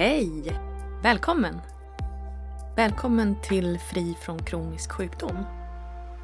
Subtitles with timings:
[0.00, 0.60] Hej!
[1.02, 1.60] Välkommen!
[2.76, 5.44] Välkommen till Fri från kronisk sjukdom.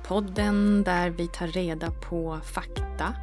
[0.07, 3.15] Podden där vi tar reda på fakta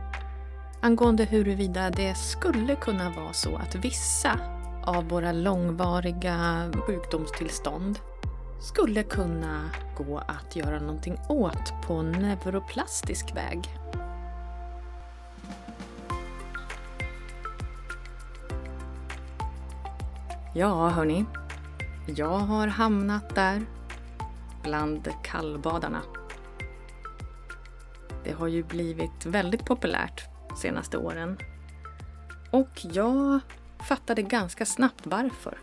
[0.81, 4.39] angående huruvida det skulle kunna vara så att vissa
[4.85, 7.99] av våra långvariga sjukdomstillstånd
[8.61, 13.69] skulle kunna gå att göra någonting åt på neuroplastisk väg.
[20.55, 21.25] Ja, hörni.
[22.07, 23.65] Jag har hamnat där
[24.63, 26.01] bland kallbadarna.
[28.23, 31.37] Det har ju blivit väldigt populärt de senaste åren.
[32.51, 33.39] Och jag
[33.89, 35.57] fattade ganska snabbt varför.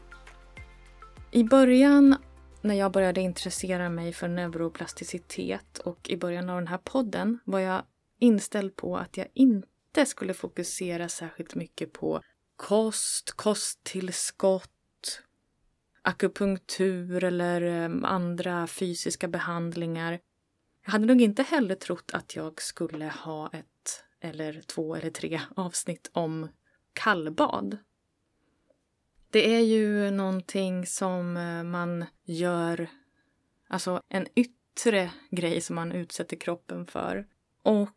[1.30, 2.16] I början
[2.60, 7.60] när jag började intressera mig för neuroplasticitet och i början av den här podden var
[7.60, 7.82] jag
[8.20, 12.22] inställd på att jag inte skulle fokusera särskilt mycket på
[12.56, 14.70] kost, kosttillskott,
[16.02, 20.20] akupunktur eller eh, andra fysiska behandlingar.
[20.84, 25.40] Jag hade nog inte heller trott att jag skulle ha ett eller två eller tre
[25.56, 26.48] avsnitt om
[26.92, 27.78] kallbad.
[29.30, 32.86] Det är ju någonting som eh, man gör,
[33.68, 37.26] alltså en yttre grej som man utsätter kroppen för.
[37.62, 37.90] Och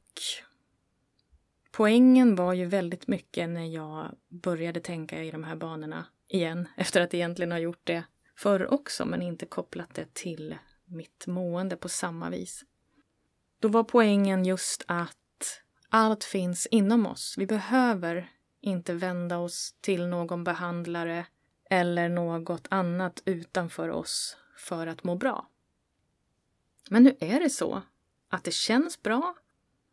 [1.72, 7.02] poängen var ju väldigt mycket när jag började tänka i de här banorna igen, efter
[7.02, 8.04] att egentligen ha gjort det
[8.36, 12.64] förr också, men inte kopplat det till mitt mående på samma vis.
[13.60, 17.36] Då var poängen just att allt finns inom oss.
[17.38, 21.26] Vi behöver inte vända oss till någon behandlare
[21.70, 25.50] eller något annat utanför oss för att må bra.
[26.90, 27.82] Men nu är det så
[28.30, 29.36] att det känns bra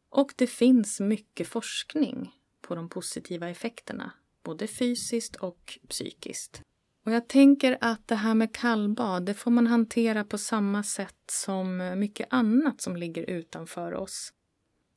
[0.09, 4.13] och det finns mycket forskning på de positiva effekterna,
[4.43, 6.63] både fysiskt och psykiskt.
[7.05, 11.31] Och jag tänker att det här med kallbad, det får man hantera på samma sätt
[11.31, 14.33] som mycket annat som ligger utanför oss.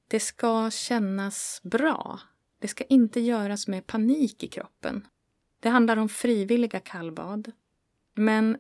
[0.08, 2.20] Det ska kännas bra.
[2.60, 5.08] Det ska inte göras med panik i kroppen.
[5.60, 7.52] Det handlar om frivilliga kallbad.
[8.16, 8.58] Men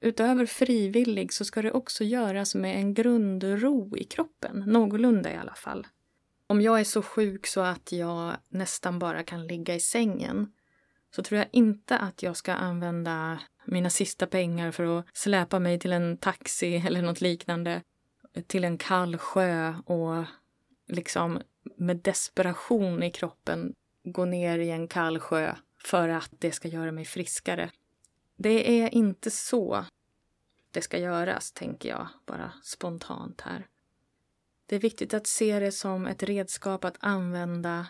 [0.00, 5.54] utöver frivillig så ska det också göras med en grundro i kroppen, någorlunda i alla
[5.54, 5.86] fall.
[6.46, 10.52] Om jag är så sjuk så att jag nästan bara kan ligga i sängen
[11.10, 15.78] så tror jag inte att jag ska använda mina sista pengar för att släpa mig
[15.78, 17.82] till en taxi eller något liknande
[18.46, 20.24] till en kall sjö och
[20.88, 21.40] liksom
[21.76, 23.74] med desperation i kroppen
[24.04, 27.70] gå ner i en kall sjö för att det ska göra mig friskare.
[28.36, 29.84] Det är inte så
[30.70, 33.66] det ska göras, tänker jag bara spontant här.
[34.66, 37.86] Det är viktigt att se det som ett redskap att använda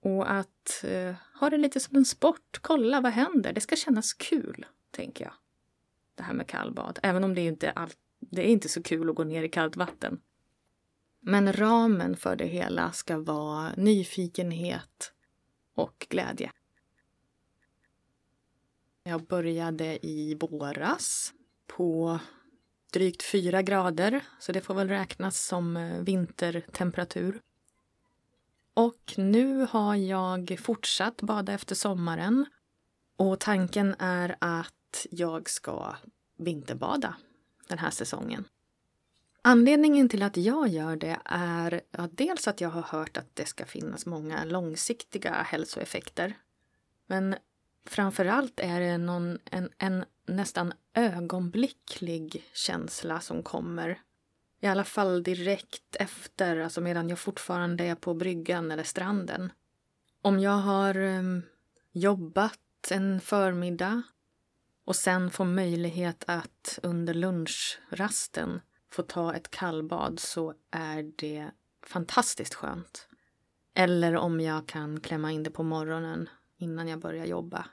[0.00, 2.58] och att eh, ha det lite som en sport.
[2.60, 3.52] Kolla, vad händer?
[3.52, 5.34] Det ska kännas kul, tänker jag.
[6.14, 6.98] Det här med kallbad.
[7.02, 9.76] Även om det inte all, det är inte så kul att gå ner i kallt
[9.76, 10.20] vatten.
[11.20, 15.12] Men ramen för det hela ska vara nyfikenhet
[15.74, 16.52] och glädje.
[19.02, 21.32] Jag började i våras
[21.66, 22.18] på
[22.94, 27.40] drygt fyra grader, så det får väl räknas som eh, vintertemperatur.
[28.74, 32.46] Och nu har jag fortsatt bada efter sommaren
[33.16, 35.96] och tanken är att jag ska
[36.36, 37.16] vinterbada
[37.68, 38.44] den här säsongen.
[39.42, 43.46] Anledningen till att jag gör det är ja, dels att jag har hört att det
[43.46, 46.34] ska finnas många långsiktiga hälsoeffekter.
[47.06, 47.36] Men
[47.86, 54.00] framför allt är det någon, en, en nästan ögonblicklig känsla som kommer.
[54.60, 59.52] I alla fall direkt efter, alltså medan jag fortfarande är på bryggan eller stranden.
[60.22, 61.42] Om jag har um,
[61.92, 64.02] jobbat en förmiddag
[64.84, 68.60] och sen får möjlighet att under lunchrasten
[68.90, 71.50] få ta ett kallbad så är det
[71.86, 73.08] fantastiskt skönt.
[73.74, 77.66] Eller om jag kan klämma in det på morgonen innan jag börjar jobba.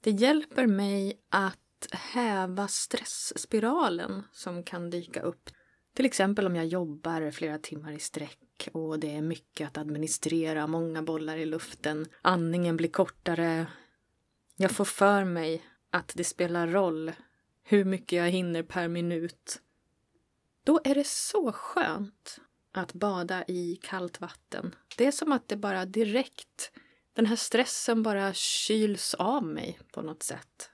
[0.00, 5.50] Det hjälper mig att häva stressspiralen som kan dyka upp.
[5.94, 10.66] Till exempel om jag jobbar flera timmar i sträck och det är mycket att administrera,
[10.66, 13.66] många bollar i luften, andningen blir kortare.
[14.56, 17.12] Jag får för mig att det spelar roll
[17.62, 19.60] hur mycket jag hinner per minut.
[20.64, 22.38] Då är det så skönt
[22.72, 24.74] att bada i kallt vatten.
[24.96, 26.72] Det är som att det bara direkt
[27.20, 30.70] den här stressen bara kyls av mig på något sätt.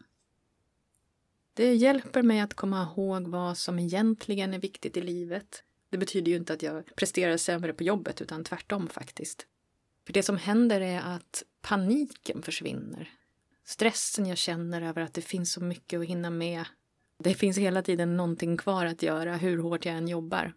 [1.55, 5.63] Det hjälper mig att komma ihåg vad som egentligen är viktigt i livet.
[5.91, 9.47] Det betyder ju inte att jag presterar sämre på jobbet, utan tvärtom faktiskt.
[10.07, 13.11] För det som händer är att paniken försvinner.
[13.65, 16.65] Stressen jag känner över att det finns så mycket att hinna med.
[17.19, 20.55] Det finns hela tiden någonting kvar att göra hur hårt jag än jobbar.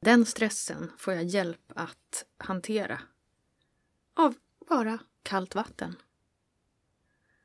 [0.00, 3.00] Den stressen får jag hjälp att hantera.
[4.14, 4.34] Av
[4.68, 5.96] bara kallt vatten.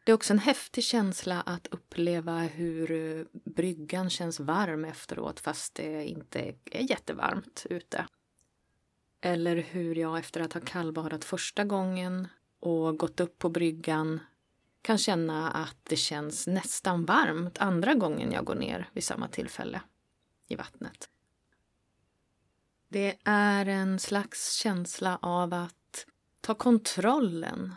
[0.03, 5.75] Det är också en häftig känsla att uppleva hur eh, bryggan känns varm efteråt fast
[5.75, 8.05] det inte är jättevarmt ute.
[9.21, 12.27] Eller hur jag efter att ha kallbadat första gången
[12.59, 14.19] och gått upp på bryggan
[14.81, 19.81] kan känna att det känns nästan varmt andra gången jag går ner vid samma tillfälle
[20.47, 21.09] i vattnet.
[22.89, 25.76] Det är en slags känsla av att
[26.41, 27.73] ta kontrollen.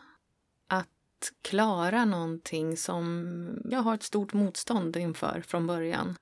[0.66, 6.16] Att klara någonting som jag har ett stort motstånd inför från början.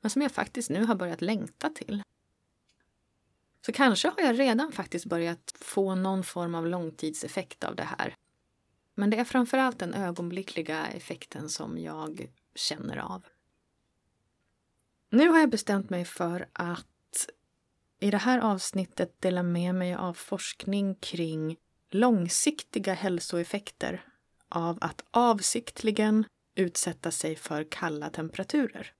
[0.00, 2.02] Men som jag faktiskt nu har börjat längta till.
[3.66, 8.14] Så kanske har jag redan faktiskt börjat få någon form av långtidseffekt av det här.
[8.94, 13.24] Men det är framförallt den ögonblickliga effekten som jag känner av.
[15.10, 16.86] Nu har jag bestämt mig för att
[18.00, 21.56] i det här avsnittet delar med mig av forskning kring
[21.90, 24.04] långsiktiga hälsoeffekter
[24.48, 26.24] av att avsiktligen
[26.54, 28.92] utsätta sig för kalla temperaturer.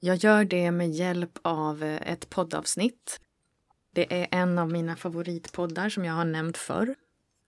[0.00, 3.20] Jag gör det med hjälp av ett poddavsnitt.
[3.92, 6.94] Det är en av mina favoritpoddar som jag har nämnt förr.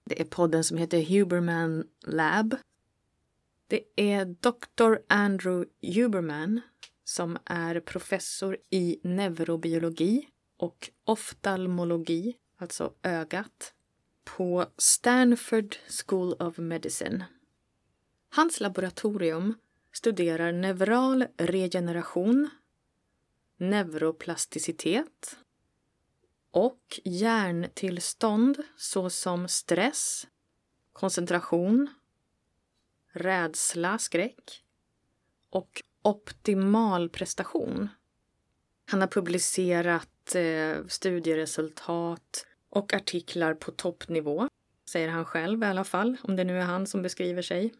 [0.04, 2.56] Det är podden som heter Huberman Lab.
[3.66, 4.96] Det är Dr.
[5.08, 6.60] Andrew Huberman
[7.08, 13.74] som är professor i neurobiologi och oftalmologi, alltså ögat,
[14.24, 15.76] på Stanford
[16.06, 17.24] School of Medicine.
[18.28, 19.54] Hans laboratorium
[19.92, 22.50] studerar neural regeneration,
[23.56, 25.38] neuroplasticitet
[26.50, 30.26] och hjärntillstånd såsom stress,
[30.92, 31.88] koncentration,
[33.12, 34.64] rädsla, skräck
[35.50, 37.88] och optimal prestation.
[38.90, 44.48] Han har publicerat eh, studieresultat och artiklar på toppnivå,
[44.90, 47.74] säger han själv i alla fall, om det nu är han som beskriver sig.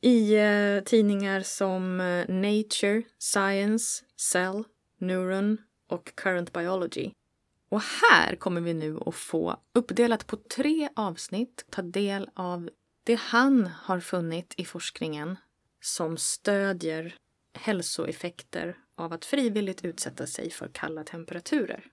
[0.00, 4.64] I eh, tidningar som eh, Nature, Science, Cell,
[4.98, 5.58] Neuron
[5.88, 7.10] och Current Biology.
[7.68, 12.70] Och här kommer vi nu att få uppdelat på tre avsnitt ta del av
[13.04, 15.36] det han har funnit i forskningen
[15.84, 17.14] som stödjer
[17.54, 21.86] hälsoeffekter av att frivilligt utsätta sig för kalla temperaturer.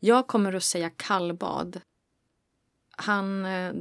[0.00, 1.80] Jag kommer att säga kallbad.
[2.96, 3.72] Han eh,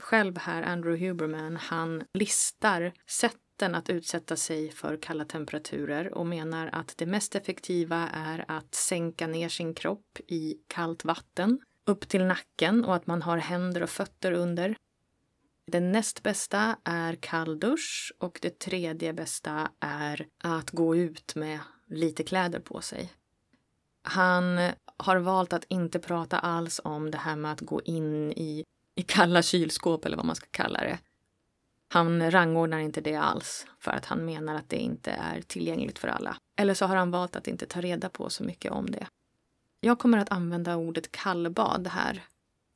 [0.00, 6.70] själv här, Andrew Huberman, han listar sätten att utsätta sig för kalla temperaturer och menar
[6.72, 12.24] att det mest effektiva är att sänka ner sin kropp i kallt vatten upp till
[12.24, 14.76] nacken och att man har händer och fötter under.
[15.66, 21.60] Det näst bästa är kall dusch och det tredje bästa är att gå ut med
[21.86, 23.12] lite kläder på sig.
[24.02, 28.64] Han har valt att inte prata alls om det här med att gå in i,
[28.94, 30.98] i kalla kylskåp eller vad man ska kalla det.
[31.88, 36.08] Han rangordnar inte det alls för att han menar att det inte är tillgängligt för
[36.08, 36.36] alla.
[36.56, 39.06] Eller så har han valt att inte ta reda på så mycket om det.
[39.80, 42.24] Jag kommer att använda ordet kallbad här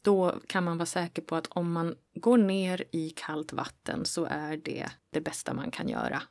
[0.02, 4.24] då kan man vara säker på att om man går ner i kallt vatten så
[4.24, 6.22] är det det bästa man kan göra.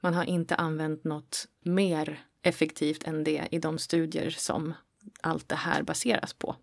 [0.00, 4.74] Man har inte använt något mer effektivt än det i de studier som
[5.20, 6.56] allt det här baseras på.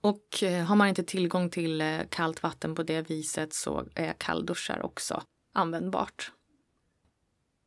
[0.00, 4.12] Och eh, har man inte tillgång till eh, kallt vatten på det viset så är
[4.12, 6.32] kallduschar också användbart.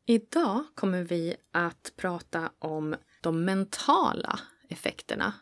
[0.06, 5.32] Idag kommer vi att prata om de mentala effekterna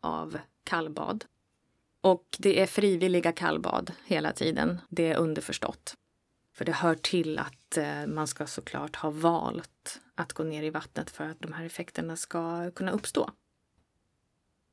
[0.00, 1.24] av kallbad.
[2.06, 4.80] Och det är frivilliga kallbad hela tiden.
[4.88, 5.94] Det är underförstått.
[6.54, 10.70] För det hör till att eh, man ska såklart ha valt att gå ner i
[10.70, 13.30] vattnet för att de här effekterna ska kunna uppstå.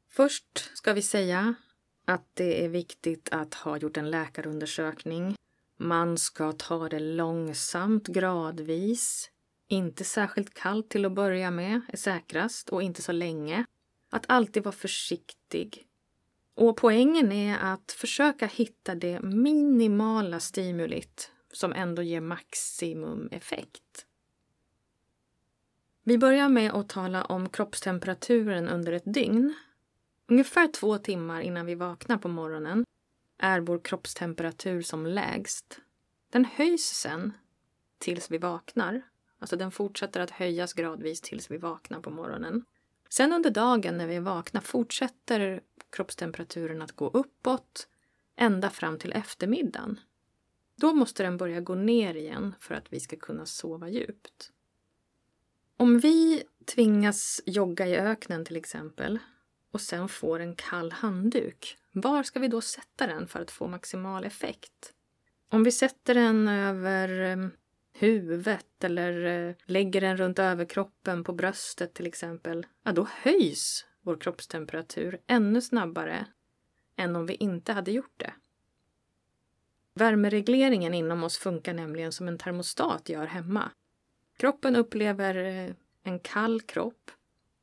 [0.10, 1.56] Först ska vi säga
[2.06, 5.36] att det är viktigt att ha gjort en läkarundersökning.
[5.78, 9.30] Man ska ta det långsamt, gradvis.
[9.68, 13.66] Inte särskilt kallt till att börja med är säkrast och inte så länge.
[14.10, 15.88] Att alltid vara försiktig
[16.56, 24.06] och poängen är att försöka hitta det minimala stimulit som ändå ger maximum effekt.
[26.04, 29.54] Vi börjar med att tala om kroppstemperaturen under ett dygn.
[30.28, 32.86] Ungefär två timmar innan vi vaknar på morgonen
[33.38, 35.80] är vår kroppstemperatur som lägst.
[36.30, 37.34] Den höjs sen
[37.98, 39.02] tills vi vaknar.
[39.40, 42.66] Alltså den fortsätter att höjas gradvis tills vi vaknar på morgonen.
[43.13, 47.88] Sen under dagen när vi är vakna fortsätter kroppstemperaturen att gå uppåt
[48.36, 50.00] ända fram till eftermiddagen.
[50.75, 54.51] Då måste den börja gå ner igen för att vi ska kunna sova djupt.
[55.77, 59.20] Om vi tvingas jogga i öknen till exempel
[59.72, 63.67] och sen får en kall handduk, var ska vi då sätta den för att få
[63.67, 64.93] maximal effekt?
[65.50, 67.50] Om vi sätter den över
[67.94, 74.18] huvudet eller eh, lägger den runt överkroppen på bröstet till exempel, ja då höjs vår
[74.18, 76.26] kroppstemperatur ännu snabbare
[76.96, 78.34] än om vi inte hade gjort det.
[79.96, 83.72] Värmeregleringen inom oss funkar nämligen som en termostat gör hemma.
[84.38, 85.74] Kroppen upplever eh,
[86.04, 87.12] en kall kropp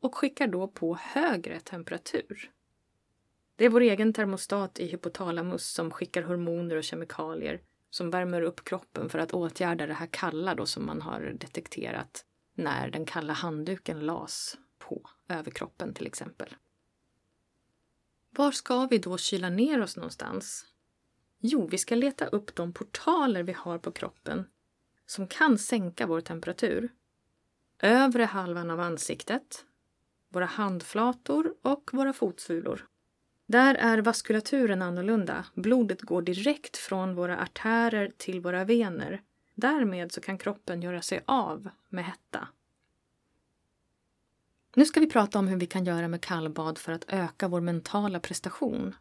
[0.01, 2.51] och skickar då på högre temperatur.
[3.57, 7.61] Det är vår egen termostat i hypotalamus som skickar hormoner och kemikalier
[7.91, 12.25] som värmer upp kroppen för att åtgärda det här kalla då som man har detekterat
[12.55, 16.57] när den kalla handduken las på överkroppen till exempel.
[18.31, 20.67] Var ska vi då kyla ner oss någonstans?
[21.39, 24.47] Jo, vi ska leta upp de portaler vi har på kroppen
[25.07, 26.93] som kan sänka vår temperatur.
[27.79, 29.65] Övre halvan av ansiktet,
[30.29, 32.89] våra handflator och våra fotsulor.
[33.51, 35.45] Där är vaskulaturen annorlunda.
[35.55, 39.23] Blodet går direkt från våra artärer till våra vener.
[39.55, 42.49] Därmed så kan kroppen göra sig av med hetta.
[44.75, 47.61] Nu ska vi prata om hur vi kan göra med kallbad för att öka vår
[47.61, 48.95] mentala prestation.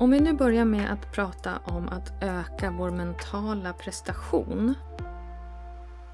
[0.00, 4.74] Om vi nu börjar med att prata om att öka vår mentala prestation.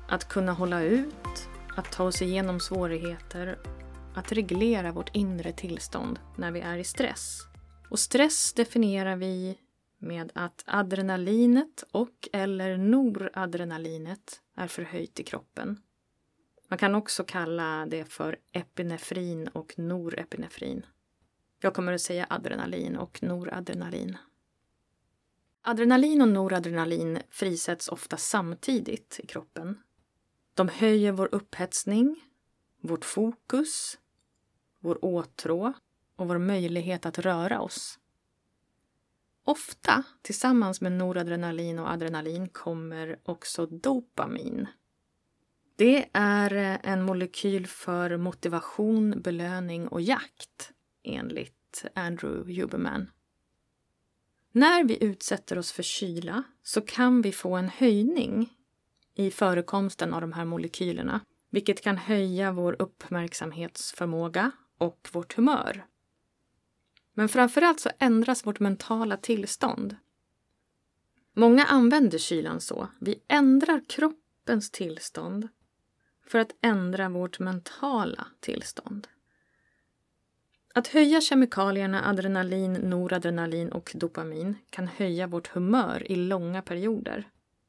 [0.08, 3.58] Att kunna hålla ut, att ta oss igenom svårigheter,
[4.14, 7.40] att reglera vårt inre tillstånd när vi är i stress.
[7.90, 9.58] Och stress definierar vi
[9.98, 15.80] med att adrenalinet och eller noradrenalinet är förhöjt i kroppen.
[16.68, 20.86] Man kan också kalla det för epinefrin och norepinefrin.
[21.64, 24.16] Jag kommer att säga adrenalin och noradrenalin.
[25.62, 29.78] Adrenalin och noradrenalin frisätts ofta samtidigt i kroppen.
[30.54, 32.24] De höjer vår upphetsning,
[32.80, 33.98] vårt fokus,
[34.80, 35.72] vår åtrå
[36.16, 37.98] och vår möjlighet att röra oss.
[39.44, 44.66] Ofta tillsammans med noradrenalin och adrenalin kommer också dopamin.
[45.76, 50.73] Det är en molekyl för motivation, belöning och jakt
[51.04, 53.10] enligt Andrew Huberman.
[54.52, 58.52] När vi utsätter oss för kyla så kan vi få en höjning
[59.14, 61.20] i förekomsten av de här molekylerna
[61.50, 65.86] vilket kan höja vår uppmärksamhetsförmåga och vårt humör.
[67.12, 69.96] Men framförallt så ändras vårt mentala tillstånd.
[71.32, 72.88] Många använder kylan så.
[73.00, 75.48] Vi ändrar kroppens tillstånd
[76.26, 79.08] för att ändra vårt mentala tillstånd.
[80.76, 87.28] Att höja kemikalierna adrenalin, noradrenalin och dopamin kan höja vårt humör i långa perioder.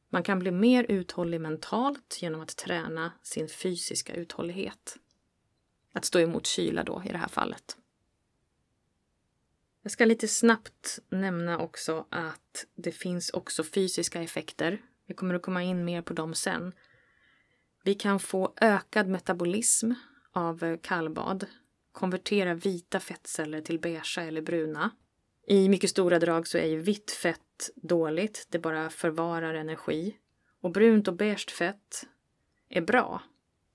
[0.10, 4.98] Man kan bli mer uthållig mentalt genom att träna sin fysiska uthållighet.
[5.94, 7.78] Att stå emot kyla då i det här fallet.
[9.82, 14.82] Jag ska lite snabbt nämna också att det finns också fysiska effekter.
[15.06, 16.74] Vi kommer att komma in mer på dem sen.
[17.84, 19.92] Vi kan få ökad metabolism
[20.32, 21.46] av kallbad
[21.96, 24.92] konvertera vita fettceller till beige eller bruna.
[25.48, 30.18] I mycket stora drag så är ju vitt fett dåligt, det bara förvarar energi.
[30.62, 32.08] Och brunt och beige fett
[32.70, 33.22] är bra.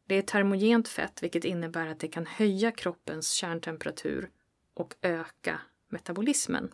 [0.06, 4.30] Det är termogent fett vilket innebär att det kan höja kroppens kärntemperatur
[4.74, 6.72] och öka metabolismen.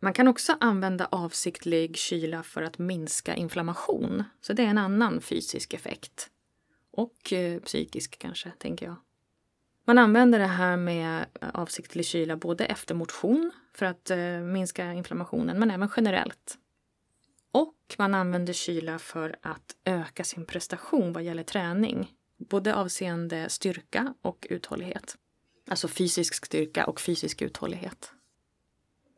[0.00, 5.20] Man kan också använda avsiktlig kyla för att minska inflammation, så det är en annan
[5.20, 6.30] fysisk effekt.
[6.90, 8.96] Och eh, psykisk kanske, tänker jag.
[9.88, 14.92] Man använder det här med eh, avsiktlig kyla både efter motion för att eh, minska
[14.92, 16.58] inflammationen men även generellt.
[17.52, 22.12] Och man använder kyla för att öka sin prestation vad gäller träning.
[22.38, 25.16] Både avseende styrka och uthållighet.
[25.68, 28.12] Alltså fysisk styrka och fysisk uthållighet.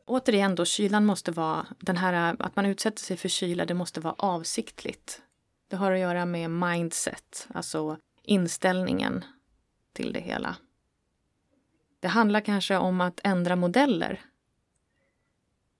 [0.05, 3.73] Återigen då, kylan måste vara, den här eh, att man utsätter sig för kyla, det
[3.73, 5.21] måste vara avsiktligt.
[5.67, 9.23] Det har att göra med mindset, alltså inställningen
[9.93, 10.55] till det hela.
[11.99, 14.21] Det handlar kanske om att ändra modeller.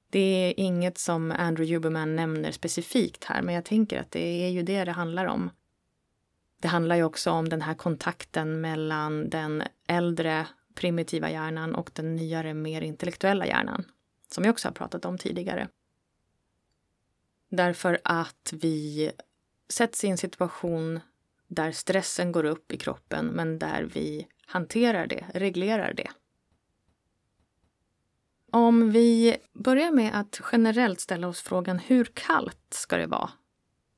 [0.09, 4.49] Det är inget som Andrew Huberman nämner specifikt här, men jag tänker att det är
[4.49, 5.49] ju det det handlar om.
[6.61, 12.15] Det handlar ju också om den här kontakten mellan den äldre primitiva hjärnan och den
[12.15, 13.83] nyare, mer intellektuella hjärnan,
[14.33, 15.67] som jag också har pratat om tidigare.
[17.49, 19.11] Därför att vi
[19.69, 20.99] sätts i en situation
[21.50, 26.10] där stressen går upp i kroppen men där vi hanterar det, reglerar det.
[28.51, 33.29] Om vi börjar med att generellt ställa oss frågan hur kallt ska det vara?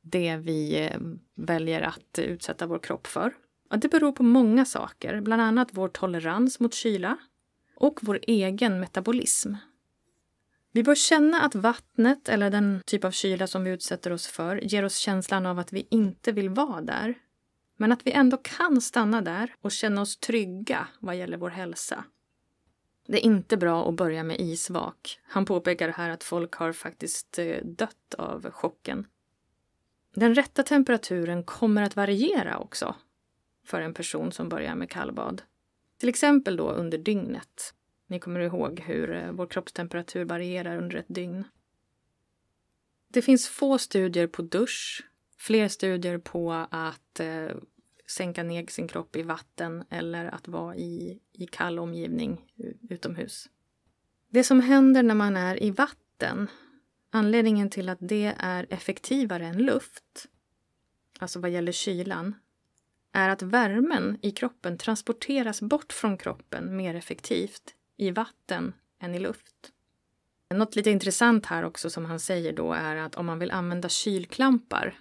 [0.02, 1.00] Det vi eh,
[1.36, 3.34] väljer att utsätta vår kropp för.
[3.70, 7.18] Och det beror på många saker, bland annat vår tolerans mot kyla
[7.76, 9.54] och vår egen metabolism.
[10.72, 14.56] Vi bör känna att vattnet eller den typ av kyla som vi utsätter oss för
[14.56, 17.16] ger oss känslan av att vi inte vill vara där.
[17.82, 22.04] Men att vi ändå kan stanna där och känna oss trygga vad gäller vår hälsa.
[23.08, 25.20] Det är inte bra att börja med isvak.
[25.24, 29.08] Han påpekar här att folk har faktiskt eh, dött av chocken.
[30.16, 32.96] Den rätta temperaturen kommer att variera också
[33.66, 35.42] för en person som börjar med kallbad.
[35.98, 37.74] Till exempel då under dygnet.
[38.08, 41.44] Ni kommer ihåg hur eh, vår kroppstemperatur varierar under ett dygn.
[43.08, 45.04] Det finns få studier på dusch,
[45.42, 47.56] fler studier på att eh,
[48.08, 52.46] sänka ner sin kropp i vatten eller att vara i, i kall omgivning
[52.90, 53.50] utomhus.
[54.30, 56.48] Det som händer när man är i vatten,
[57.10, 60.28] anledningen till att det är effektivare än luft,
[61.20, 62.36] alltså vad gäller kylan,
[63.12, 69.20] är att värmen i kroppen transporteras bort från kroppen mer effektivt i vatten än i
[69.20, 69.72] luft.
[70.54, 73.90] Något lite intressant här också som han säger då är att om man vill använda
[73.90, 74.98] kylklampar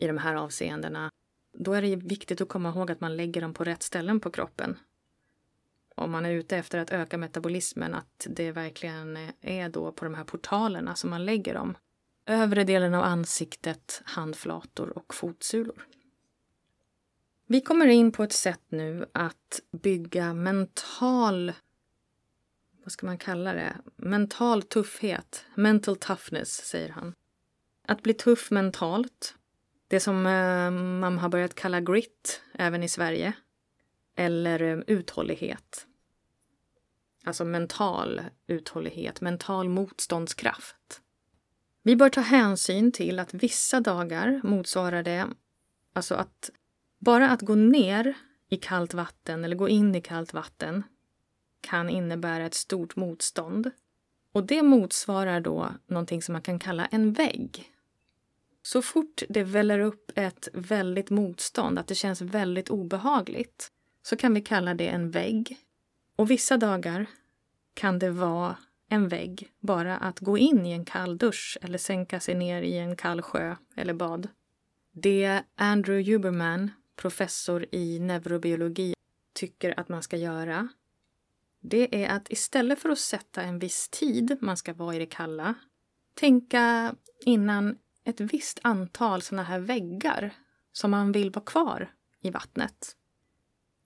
[0.00, 1.10] i de här avseendena
[1.52, 4.30] då är det viktigt att komma ihåg att man lägger dem på rätt ställen på
[4.30, 4.78] kroppen.
[5.94, 10.14] Om man är ute efter att öka metabolismen, att det verkligen är då på de
[10.14, 11.76] här portalerna som man lägger dem.
[12.26, 15.86] Övre delen av ansiktet, handflator och fotsulor.
[17.46, 21.52] Vi kommer in på ett sätt nu att bygga mental
[22.84, 23.76] vad ska man kalla det?
[23.96, 25.44] Mental tuffhet.
[25.54, 27.14] Mental toughness, säger han.
[27.86, 29.34] Att bli tuff mentalt.
[29.90, 33.32] Det som eh, man har börjat kalla grit, även i Sverige.
[34.16, 35.86] Eller eh, uthållighet.
[37.24, 41.00] Alltså mental uthållighet, mental motståndskraft.
[41.82, 45.28] Vi bör ta hänsyn till att vissa dagar motsvarar det,
[45.92, 46.50] alltså att
[46.98, 48.14] bara att gå ner
[48.48, 50.82] i kallt vatten eller gå in i kallt vatten
[51.60, 53.70] kan innebära ett stort motstånd.
[54.32, 57.72] Och det motsvarar då någonting som man kan kalla en vägg.
[58.62, 64.34] Så fort det väller upp ett väldigt motstånd, att det känns väldigt obehagligt, så kan
[64.34, 65.58] vi kalla det en vägg.
[66.16, 67.06] Och vissa dagar
[67.74, 68.56] kan det vara
[68.88, 72.78] en vägg, bara att gå in i en kall dusch eller sänka sig ner i
[72.78, 74.28] en kall sjö eller bad.
[74.92, 78.94] Det Andrew Huberman, professor i neurobiologi,
[79.34, 80.68] tycker att man ska göra
[81.60, 85.06] det är att istället för att sätta en viss tid man ska vara i det
[85.06, 85.54] kalla,
[86.14, 86.94] tänka
[87.24, 87.78] innan
[88.10, 90.34] ett visst antal såna här väggar
[90.72, 92.96] som man vill vara kvar i vattnet.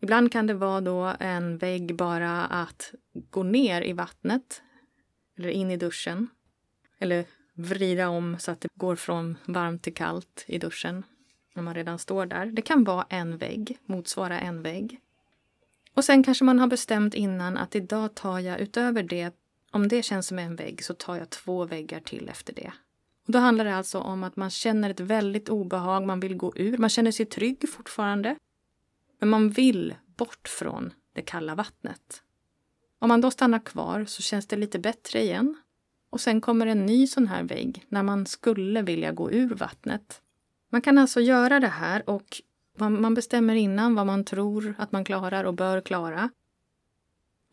[0.01, 4.63] Ibland kan det vara då en vägg bara att gå ner i vattnet
[5.39, 6.29] eller in i duschen.
[6.99, 11.03] Eller vrida om så att det går från varmt till kallt i duschen
[11.55, 12.47] när man redan står där.
[12.47, 15.01] Det kan vara en vägg, motsvara en vägg.
[15.95, 19.35] Och sen kanske man har bestämt innan att idag tar jag utöver det,
[19.71, 22.73] om det känns som en vägg, så tar jag två väggar till efter det.
[23.27, 26.53] Och då handlar det alltså om att man känner ett väldigt obehag, man vill gå
[26.57, 28.37] ur, man känner sig trygg fortfarande.
[29.19, 32.23] Men man vill bort från det kalla vattnet.
[32.99, 35.57] Om man då stannar kvar så känns det lite bättre igen.
[36.11, 40.21] Och sen kommer en ny sån här vägg när man skulle vilja gå ur vattnet.
[40.71, 42.43] Man kan alltså göra det här och
[42.79, 46.31] man bestämmer innan vad man tror att man klarar och bör klara.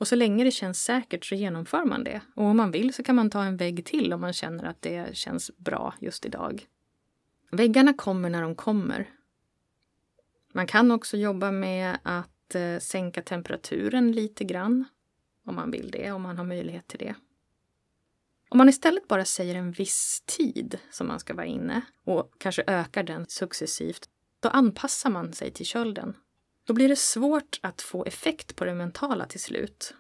[0.02, 2.22] Och så länge det känns säkert så genomför man det.
[2.36, 4.82] Och om man vill så kan man ta en vägg till om man känner att
[4.82, 6.66] det känns bra just idag.
[7.52, 9.10] Väggarna kommer när de kommer.
[10.54, 14.86] Man kan också jobba med att eh, sänka temperaturen lite grann.
[15.46, 17.16] Om man vill det, om man har möjlighet till det.
[18.50, 22.64] Om man istället bara säger en viss tid som man ska vara inne och kanske
[22.68, 24.10] ökar den successivt
[24.40, 26.16] då anpassar man sig till kölden.
[26.72, 29.94] Då blir det svårt att få effekt på det mentala till slut.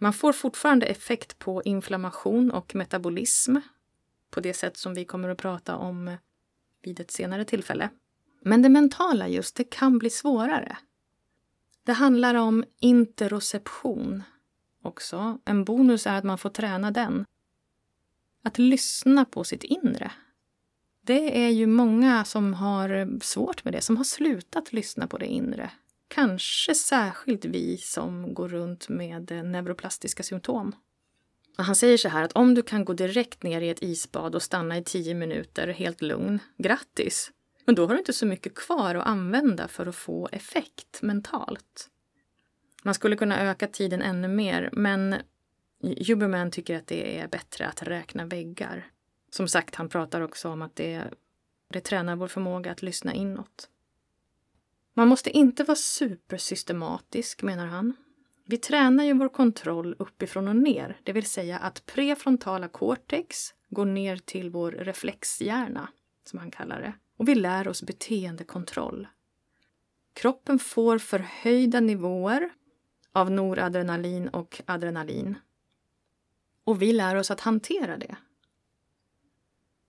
[0.00, 3.56] Man får fortfarande effekt på inflammation och metabolism
[4.30, 6.16] på det sätt som vi kommer att prata om
[6.82, 7.90] vid ett senare tillfälle.
[8.42, 10.76] Men det mentala just, det kan bli svårare.
[11.84, 14.22] Det handlar om interoception
[14.82, 15.38] också.
[15.44, 17.24] En bonus är att man får träna den.
[18.42, 20.12] Att lyssna på sitt inre.
[21.00, 25.26] Det är ju många som har svårt med det, som har slutat lyssna på det
[25.26, 25.70] inre.
[26.14, 30.76] Kanske särskilt vi som går runt med eh, neuroplastiska symptom.
[31.56, 34.42] Han säger så här att om du kan gå direkt ner i ett isbad och
[34.42, 37.30] stanna i tio minuter helt lugn, grattis!
[37.64, 41.88] Men då har du inte så mycket kvar att använda för att få effekt mentalt.
[42.82, 45.16] Man skulle kunna öka tiden ännu mer, men
[46.06, 48.86] Huberman tycker att det är bättre att räkna väggar.
[49.30, 51.04] Som sagt, han pratar också om att det,
[51.72, 53.68] det tränar vår förmåga att lyssna inåt.
[54.94, 57.96] Man måste inte vara supersystematisk, menar han.
[58.44, 63.84] Vi tränar ju vår kontroll uppifrån och ner, det vill säga att prefrontala cortex går
[63.84, 65.88] ner till vår reflexhjärna,
[66.24, 66.92] som han kallar det.
[67.16, 69.08] Och vi lär oss beteendekontroll.
[70.12, 72.50] Kroppen får förhöjda nivåer
[73.12, 75.38] av noradrenalin och adrenalin.
[76.64, 78.16] Och vi lär oss att hantera det.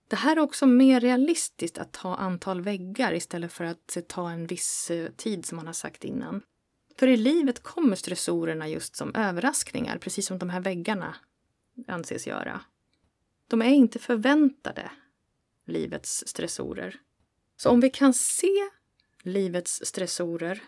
[0.08, 4.46] Det här är också mer realistiskt att ta antal väggar istället för att ta en
[4.46, 6.42] viss eh, tid som man har sagt innan.
[6.98, 11.16] För i livet kommer stressorerna just som överraskningar, precis som de här väggarna
[11.86, 12.60] anses göra.
[13.48, 14.90] De är inte förväntade,
[15.66, 16.96] livets stressorer.
[17.56, 18.68] Så om vi kan se
[19.22, 20.62] livets stressorer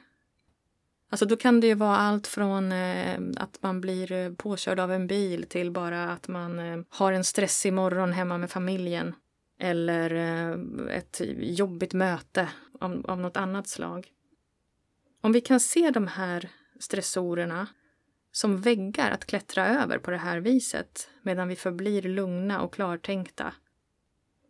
[1.11, 4.93] Alltså då kan det ju vara allt från eh, att man blir eh, påkörd av
[4.93, 9.15] en bil till bara att man har en stressig morgon hemma med familjen.
[9.59, 12.49] Eller eh, ett jobbigt möte
[12.81, 14.13] av, av något annat slag.
[15.21, 17.67] Om vi kan se de här stressorerna
[18.33, 23.55] som väggar att klättra över på det här viset medan vi förblir lugna och klartänkta.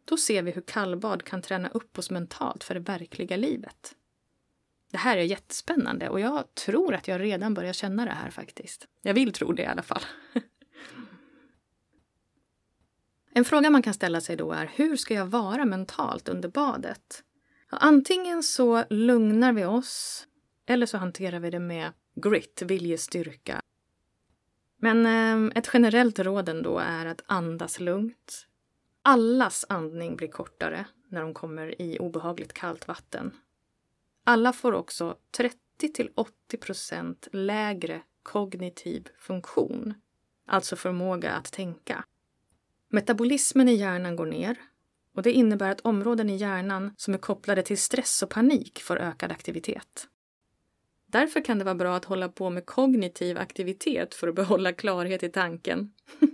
[0.05, 3.95] Då ser vi hur kallbad kan träna upp oss mentalt för det verkliga livet.
[4.91, 8.89] Det här är jättespännande och jag tror att jag redan börjar känna det här faktiskt.
[9.03, 10.03] Jag vill tro det i alla fall.
[13.39, 17.25] en fråga man kan ställa sig då är hur ska jag vara mentalt under badet?
[17.71, 20.27] Ja, antingen så lugnar vi oss
[20.67, 23.63] eller så hanterar vi det med grit, viljestyrka.
[24.77, 28.47] Men eh, ett generellt råd ändå är att andas lugnt.
[29.03, 33.37] Allas andning blir kortare när de kommer i obehagligt kallt vatten.
[34.25, 35.59] Alla får också 30
[35.95, 39.95] till 80 procent lägre kognitiv funktion,
[40.47, 42.05] alltså förmåga att tänka.
[42.89, 44.57] Metabolismen i hjärnan går ner
[45.15, 48.99] och det innebär att områden i hjärnan som är kopplade till stress och panik får
[48.99, 50.09] ökad aktivitet.
[51.07, 55.23] Därför kan det vara bra att hålla på med kognitiv aktivitet för att behålla klarhet
[55.23, 55.93] i tanken.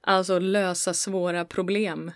[0.00, 2.10] alltså lösa svåra problem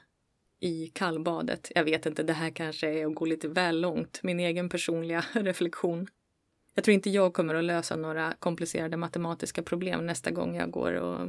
[0.60, 1.72] i kallbadet.
[1.74, 5.24] Jag vet inte, det här kanske är att gå lite väl långt, min egen personliga
[5.32, 6.06] reflektion.
[6.74, 10.92] Jag tror inte jag kommer att lösa några komplicerade matematiska problem nästa gång jag går
[10.92, 11.28] och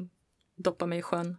[0.56, 1.38] doppar mig i sjön.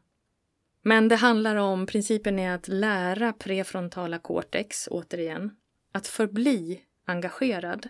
[0.82, 5.56] Men det handlar om, principen är att lära prefrontala cortex, återigen,
[5.92, 7.88] att förbli engagerad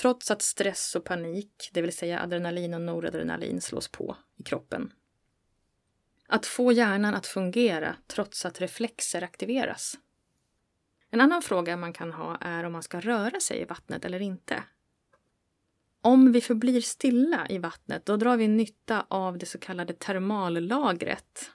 [0.00, 4.92] trots att stress och panik, det vill säga adrenalin och noradrenalin, slås på i kroppen.
[6.28, 9.98] Att få hjärnan att fungera trots att reflexer aktiveras.
[11.10, 14.22] En annan fråga man kan ha är om man ska röra sig i vattnet eller
[14.22, 14.62] inte.
[16.00, 21.50] Om vi förblir stilla i vattnet, då drar vi nytta av det så kallade termallagret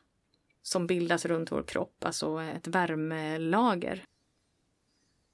[0.69, 4.05] som bildas runt vår kropp, alltså ett värmelager.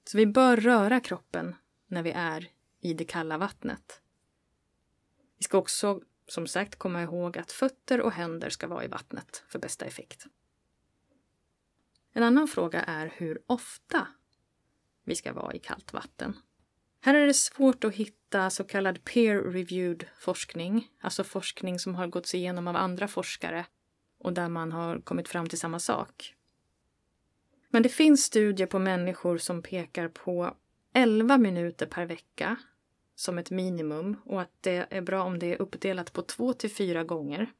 [0.10, 1.56] Så vi bör röra kroppen
[1.88, 2.48] när vi är
[2.82, 4.02] i det kalla vattnet.
[5.38, 9.44] Vi ska också som sagt komma ihåg att fötter och händer ska vara i vattnet
[9.48, 10.26] för bästa effekt.
[12.14, 14.08] En annan fråga är hur ofta
[15.04, 16.38] vi ska vara i kallt vatten.
[17.02, 22.36] Här är det svårt att hitta så kallad peer-reviewed forskning, alltså forskning som har gåtts
[22.36, 23.66] igenom av andra forskare
[24.18, 26.36] och där man har kommit fram till samma sak.
[27.70, 30.56] Men det finns studier på människor som pekar på
[30.94, 32.56] 11 minuter per vecka
[33.16, 36.72] som ett minimum och att det är bra om det är uppdelat på två till
[36.72, 37.52] fyra gånger.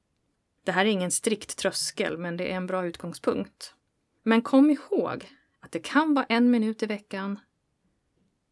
[0.64, 3.74] Det här är ingen strikt tröskel, men det är en bra utgångspunkt.
[4.24, 7.40] Men kom ihåg att det kan vara en minut i veckan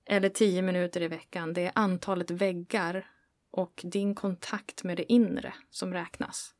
[0.05, 1.53] eller tio minuter i veckan.
[1.53, 3.07] Det är antalet väggar
[3.51, 6.53] och din kontakt med det inre som räknas.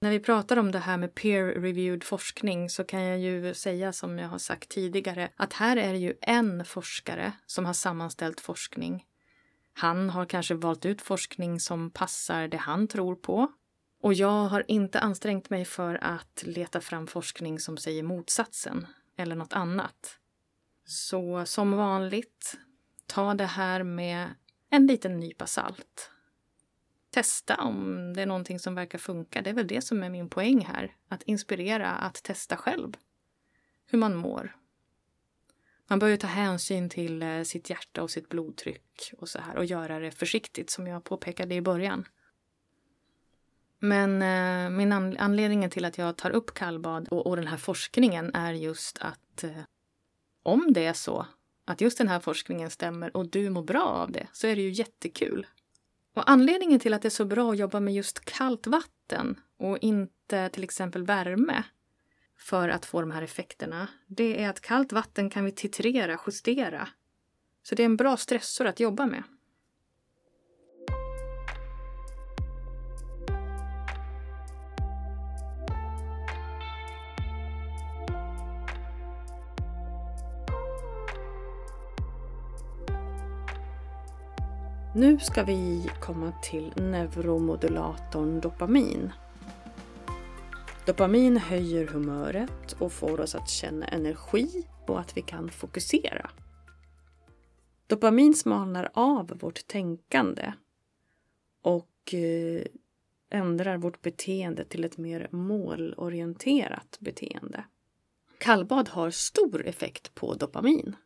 [0.00, 4.18] När vi pratar om det här med peer-reviewed forskning så kan jag ju säga som
[4.18, 9.04] jag har sagt tidigare att här är det ju en forskare som har sammanställt forskning.
[9.72, 13.52] Han har kanske valt ut forskning som passar det han tror på.
[14.02, 19.36] Och jag har inte ansträngt mig för att leta fram forskning som säger motsatsen eller
[19.36, 20.18] något annat.
[20.84, 22.54] Så som vanligt,
[23.06, 24.34] ta det här med
[24.70, 26.10] en liten nypa salt
[27.18, 29.42] testa om det är någonting som verkar funka.
[29.42, 30.96] Det är väl det som är min poäng här.
[31.08, 32.96] Att inspirera att testa själv
[33.86, 34.56] hur man mår.
[35.88, 39.56] Man bör ju ta hänsyn till eh, sitt hjärta och sitt blodtryck och så här
[39.56, 42.04] och göra det försiktigt som jag påpekade i början.
[43.78, 47.56] Men eh, min an anledningen till att jag tar upp kallbad och, och den här
[47.56, 49.62] forskningen är just att eh,
[50.42, 51.26] om det är så
[51.64, 54.62] att just den här forskningen stämmer och du mår bra av det så är det
[54.62, 55.46] ju jättekul.
[56.14, 59.78] Och anledningen till att det är så bra att jobba med just kallt vatten och
[59.78, 61.64] inte till exempel värme
[62.38, 66.88] för att få de här effekterna, det är att kallt vatten kan vi titrera, justera.
[67.62, 69.22] Så det är en bra stressor att jobba med.
[84.94, 89.12] Nu ska vi komma till neuromodulatorn dopamin.
[90.86, 96.30] Dopamin höjer humöret och får oss att känna energi och att vi kan fokusera.
[97.86, 100.52] Dopamin smalnar av vårt tänkande
[101.62, 102.62] och eh,
[103.30, 107.64] ändrar vårt beteende till ett mer målorienterat beteende.
[108.38, 110.96] Kallbad har stor effekt på dopamin.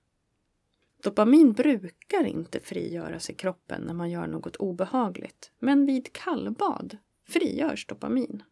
[1.03, 7.87] Dopamin brukar inte frigöras i kroppen när man gör något obehagligt, men vid kallbad frigörs
[7.87, 8.43] dopamin.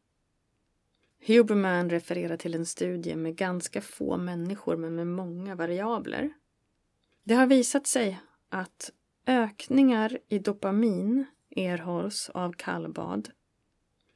[1.27, 6.33] Huberman refererar till en studie med ganska få människor men med många variabler.
[7.25, 8.91] Det har visat sig att
[9.27, 13.31] ökningar i dopamin erhålls av kallbad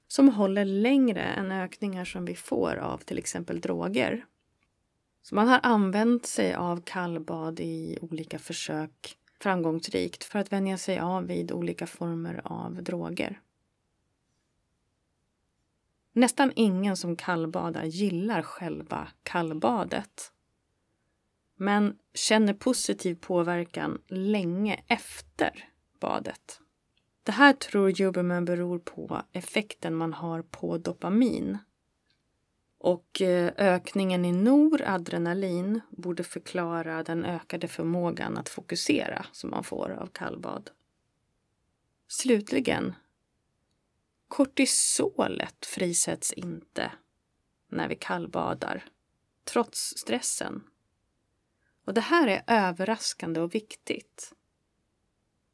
[0.09, 4.27] som håller längre än ökningar som vi får av till exempel droger.
[5.25, 10.99] Så man har använt sig av kallbad i olika försök framgångsrikt för att vänja sig
[10.99, 13.41] av vid olika former av droger.
[16.13, 20.33] Nästan ingen som kallbadar gillar själva kallbadet
[21.57, 25.69] men känner positiv påverkan länge efter
[26.01, 26.61] badet.
[27.23, 31.59] Det här tror Huberman beror på effekten man har på dopamin
[32.85, 39.91] och eh, ökningen i noradrenalin borde förklara den ökade förmågan att fokusera som man får
[39.91, 40.71] av kallbad.
[42.09, 42.95] Slutligen,
[44.29, 46.93] kortisolet frisätts inte
[47.69, 48.85] när vi kallbadar,
[49.45, 50.65] trots stressen.
[51.85, 54.33] Och det här är överraskande och viktigt.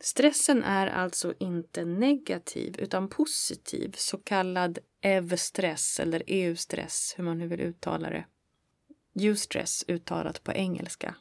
[0.00, 7.46] Stressen är alltså inte negativ utan positiv, så kallad EV-stress eller EU-stress, hur man nu
[7.46, 8.24] vill uttala det.
[9.14, 11.14] Eustress uttalat på engelska.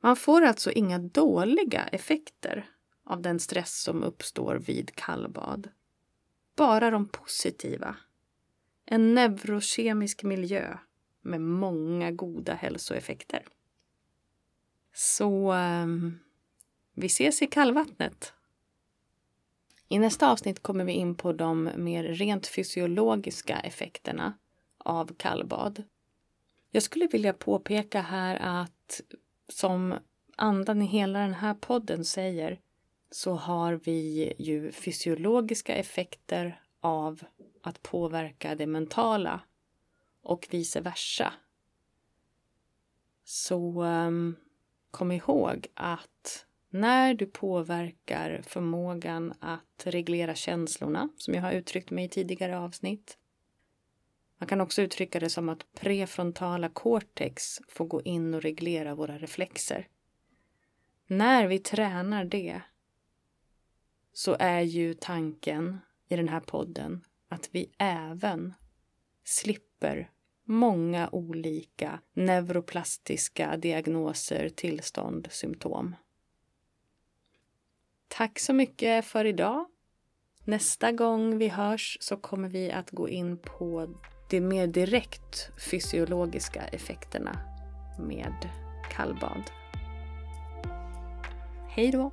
[0.00, 2.70] Man får alltså inga dåliga effekter
[3.04, 5.70] av den stress som uppstår vid kallbad.
[6.56, 7.96] Bara de positiva.
[8.84, 10.78] En neurokemisk miljö
[11.20, 13.46] med många goda hälsoeffekter.
[14.92, 16.18] Så ehm,
[16.94, 18.32] vi ses i kallvattnet.
[19.88, 24.38] I nästa avsnitt kommer vi in på de mer rent fysiologiska effekterna
[24.78, 25.82] av kallbad.
[26.70, 29.00] Jag skulle vilja påpeka här att
[29.48, 29.94] som
[30.36, 32.60] andan i hela den här podden säger
[33.10, 37.24] så har vi ju fysiologiska effekter av
[37.62, 39.40] att påverka det mentala
[40.22, 41.32] och vice versa.
[43.24, 44.36] Så um,
[44.90, 52.04] kom ihåg att när du påverkar förmågan att reglera känslorna, som jag har uttryckt mig
[52.04, 53.18] i tidigare avsnitt.
[54.38, 59.18] Man kan också uttrycka det som att prefrontala cortex får gå in och reglera våra
[59.18, 59.88] reflexer.
[61.06, 62.62] När vi tränar det
[64.12, 65.78] så är ju tanken
[66.08, 68.54] i den här podden att vi även
[69.24, 70.10] slipper
[70.44, 75.94] många olika neuroplastiska diagnoser, tillstånd, symptom.
[78.18, 79.66] Tack så mycket för idag.
[80.44, 83.94] Nästa gång vi hörs så kommer vi att gå in på
[84.30, 87.38] de mer direkt fysiologiska effekterna
[87.98, 88.48] med
[88.90, 89.42] kallbad.
[91.68, 92.12] Hej då!